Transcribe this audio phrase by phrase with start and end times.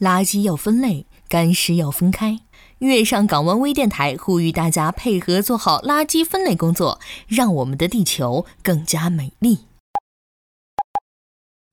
[0.00, 2.40] 垃圾要分类，干湿要分开。
[2.78, 9.66] 月上港湾微电台呼吁大家配合做好垃圾分类工作，让我们的地球更加美丽。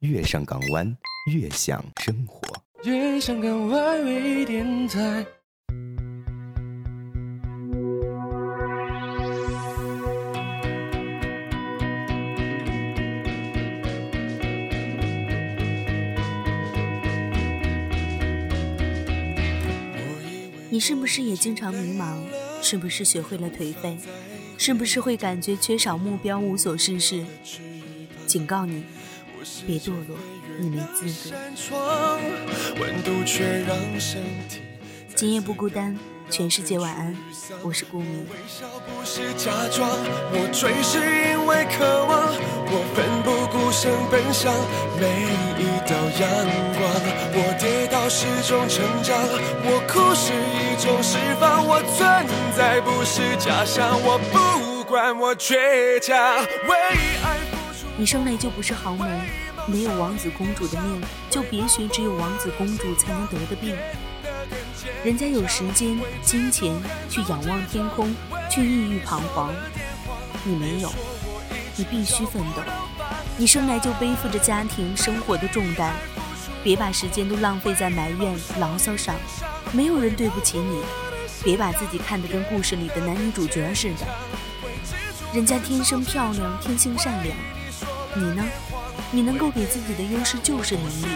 [0.00, 0.96] 月上港湾，
[1.32, 2.40] 悦享生活。
[2.84, 5.24] 月上港湾微电台。
[20.72, 22.16] 你是不是也经常迷茫？
[22.62, 23.94] 是不是学会了颓废？
[24.56, 27.22] 是不是会感觉缺少目标、无所事事？
[28.26, 28.82] 警告你，
[29.66, 30.16] 别堕落，
[30.58, 31.36] 你没资格。
[35.14, 35.94] 今夜不孤单。
[36.32, 37.14] 全世界晚安，
[37.62, 38.20] 我是顾明。
[38.24, 39.86] 微笑不是假装，
[40.32, 42.32] 我追是因为渴望，
[42.72, 44.50] 我奋不顾身奔向
[44.96, 45.04] 每
[45.60, 46.24] 一道阳
[46.72, 46.80] 光。
[47.34, 49.14] 我跌倒是种成长，
[49.62, 51.66] 我哭是一种释放。
[51.66, 52.26] 我存
[52.56, 56.16] 在不是假象，我不管我倔强。
[56.16, 56.74] 为
[57.22, 57.86] 爱付出。
[57.98, 59.20] 你生来就不是豪门，
[59.66, 63.76] 没有王子公主的命，就别学只有王子公主才能得的病。
[65.04, 66.72] 人家有时间、金钱
[67.10, 68.14] 去仰望天空，
[68.48, 69.52] 去抑郁彷徨，
[70.44, 70.92] 你没有，
[71.76, 72.62] 你必须奋斗。
[73.36, 75.92] 你生来就背负着家庭生活的重担，
[76.62, 79.16] 别把时间都浪费在埋怨、牢骚上。
[79.72, 80.80] 没有人对不起你，
[81.42, 84.06] 别把自己看得跟故事里的男女主角似的。
[85.34, 87.36] 人家天生漂亮，天性善良，
[88.14, 88.44] 你呢？
[89.10, 91.06] 你能够给自己的优势就是能力。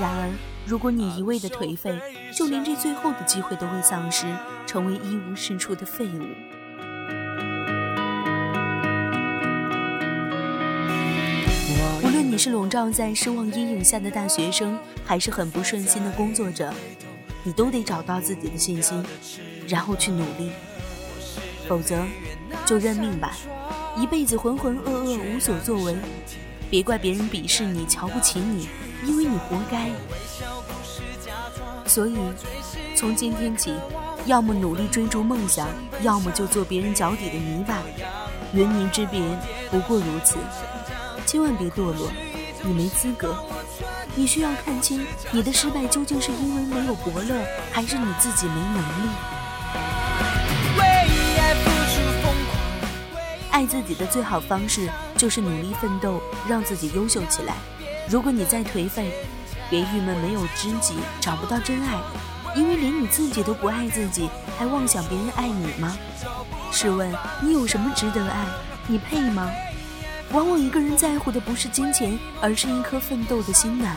[0.00, 0.30] 然而。
[0.66, 1.94] 如果你一味的颓废，
[2.34, 4.26] 就连这最后的机会都会丧失，
[4.66, 6.22] 成为一无是处的废物。
[12.02, 16.72] 无论你是笼罩在失望阴影下的大学生，还是很不顺心的工作者，
[17.42, 19.04] 你都得找到自己的信心，
[19.68, 20.50] 然后去努力。
[21.68, 22.02] 否则，
[22.64, 23.36] 就认命吧，
[23.98, 25.94] 一辈子浑浑噩噩无所作为。
[26.70, 28.66] 别怪别人鄙视你、瞧不起你，
[29.06, 29.90] 因为你活该。
[31.86, 32.16] 所以，
[32.96, 33.74] 从今天起，
[34.26, 35.68] 要么努力追逐梦想，
[36.02, 37.82] 要么就做别人脚底的泥巴。
[38.52, 39.20] 人泥之别
[39.70, 40.36] 不过如此，
[41.26, 42.10] 千万别堕落，
[42.62, 43.36] 你没资格。
[44.16, 49.08] 你需要看清，你的失败究竟是因为没有伯乐，还是你自己没能力。
[53.50, 57.54] 爱自己的最好方式就是努力奋斗，让自己优秀起来。
[58.08, 59.12] 如果你再颓废，
[59.70, 61.98] 别郁闷，没有知己，找不到真爱，
[62.54, 64.28] 因为连你自己都不爱自己，
[64.58, 65.96] 还妄想别人爱你吗？
[66.70, 67.10] 试问
[67.40, 68.44] 你有什么值得爱？
[68.86, 69.50] 你配吗？
[70.32, 73.96] 往往一个人在乎的不是金钱，而是一颗奋斗的心呐。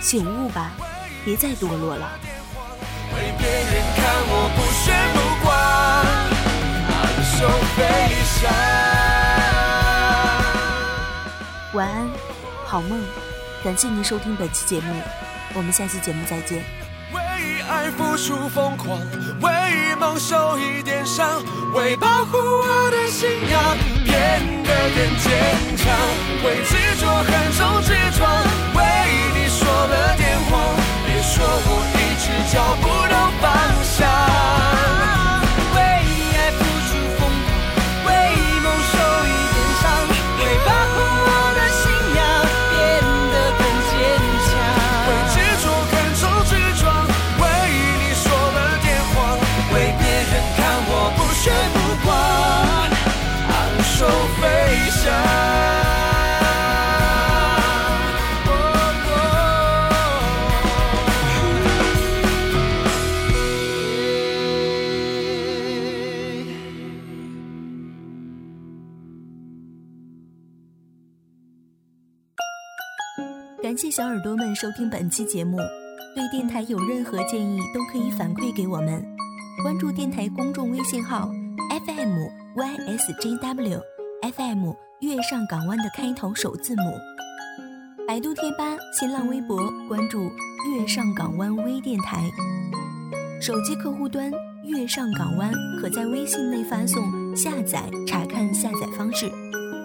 [0.00, 0.72] 醒悟吧，
[1.24, 2.12] 别再堕落了。
[3.16, 5.23] 为别人看我不
[7.34, 7.82] 炫目光，昂首飞
[8.24, 8.50] 翔。
[11.72, 12.08] 晚安，
[12.64, 13.02] 好梦。
[13.62, 14.94] 感谢您收听本期节目，
[15.54, 16.62] 我们下期节目再见。
[17.12, 17.20] 为
[17.68, 19.00] 爱付出疯狂，
[19.40, 21.42] 为梦受一点伤，
[21.74, 25.32] 为保护我的信仰变得更坚
[25.76, 25.86] 强，
[26.44, 28.30] 为执着横冲直撞，
[28.74, 28.84] 为
[29.34, 30.52] 你说了点谎，
[31.06, 32.83] 别说我一直脚步
[73.74, 75.56] 感谢小耳朵们收听本期节目，
[76.14, 79.04] 对电台有任何建议都可以反馈给我们。
[79.64, 81.28] 关注电台公众微信号
[81.84, 82.16] FM
[82.54, 83.80] YSJW
[84.32, 86.82] FM 月上港湾的开头首字母。
[88.06, 92.30] 百度贴吧、新浪微博关注月上港湾微电台。
[93.40, 94.30] 手机客户端
[94.62, 99.28] 月上港湾可在微信内发送下载查看下载方式。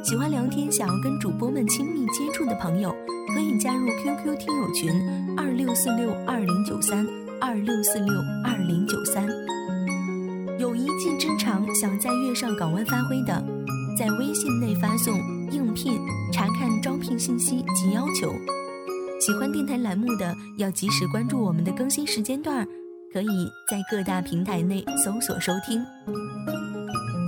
[0.04, 2.96] 喜欢聊天、想要跟主播们亲密接触的朋友。
[3.32, 4.90] 可以加入 QQ 听友群
[5.38, 7.08] 二六四六二零九三
[7.40, 8.12] 二六四六
[8.44, 9.24] 二零九三。
[10.58, 13.46] 有一技之长，想在月上港湾发挥的，
[13.96, 15.16] 在微信内发送
[15.52, 18.34] 应聘信息及要求。
[19.22, 22.68] 喜欢电台栏目的，要及时关注我们的更新时间段，
[23.14, 23.28] 可以
[23.70, 25.86] 在各大平台内搜索收听。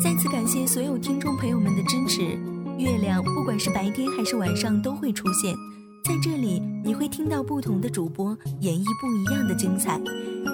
[0.03, 2.50] 再次感谢所有听众朋友们的支持。
[2.81, 5.55] 月亮不管是白天还是晚上都会出现
[6.03, 10.01] 在这里，你会听到不同的主播演绎不一样的精彩。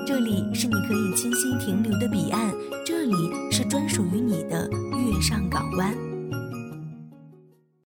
[0.06, 2.54] 这里是你可以栖息停留的彼岸，
[2.86, 3.16] 这里
[3.50, 5.96] 是专属于你的月上港湾。